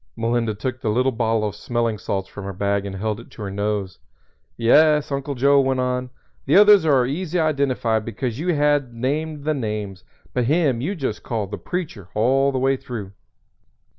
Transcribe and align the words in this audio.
Melinda 0.15 0.55
took 0.55 0.81
the 0.81 0.89
little 0.89 1.11
bottle 1.11 1.47
of 1.47 1.53
smelling 1.53 1.99
salts 1.99 2.27
from 2.27 2.43
her 2.45 2.53
bag 2.53 2.87
and 2.87 2.95
held 2.95 3.19
it 3.19 3.29
to 3.29 3.43
her 3.43 3.51
nose. 3.51 3.99
"Yes," 4.57 5.11
Uncle 5.11 5.35
Joe 5.35 5.59
went 5.61 5.79
on, 5.79 6.09
"the 6.47 6.55
others 6.55 6.87
was 6.87 7.07
easy 7.07 7.39
identified 7.39 8.03
because 8.03 8.39
you 8.39 8.55
had 8.55 8.95
named 8.95 9.43
the 9.43 9.53
names; 9.53 10.03
but 10.33 10.45
him 10.45 10.81
you 10.81 10.95
just 10.95 11.21
called 11.21 11.51
'The 11.51 11.59
Preacher' 11.59 12.09
all 12.15 12.51
the 12.51 12.57
way 12.57 12.77
through. 12.77 13.11